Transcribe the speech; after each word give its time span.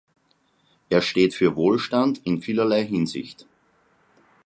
Er 0.89 1.03
steht 1.03 1.35
für 1.35 1.55
Wohlstand 1.55 2.21
in 2.25 2.41
vielerlei 2.41 2.83
Hinsicht. 2.83 3.45